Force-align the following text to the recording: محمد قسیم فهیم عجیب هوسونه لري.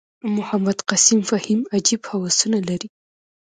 محمد 0.37 0.77
قسیم 0.89 1.19
فهیم 1.29 1.59
عجیب 1.75 2.01
هوسونه 2.09 2.59
لري. 2.67 2.89